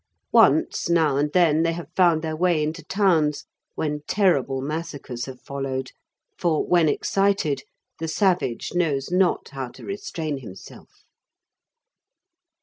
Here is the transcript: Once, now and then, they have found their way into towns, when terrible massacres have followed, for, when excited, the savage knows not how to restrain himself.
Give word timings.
Once, 0.33 0.89
now 0.89 1.15
and 1.15 1.31
then, 1.31 1.61
they 1.61 1.73
have 1.73 1.93
found 1.95 2.23
their 2.23 2.35
way 2.35 2.63
into 2.63 2.83
towns, 2.83 3.45
when 3.75 4.01
terrible 4.07 4.59
massacres 4.59 5.25
have 5.25 5.39
followed, 5.39 5.91
for, 6.39 6.65
when 6.65 6.89
excited, 6.89 7.61
the 7.99 8.07
savage 8.07 8.73
knows 8.73 9.11
not 9.11 9.49
how 9.49 9.67
to 9.69 9.85
restrain 9.85 10.39
himself. 10.39 11.03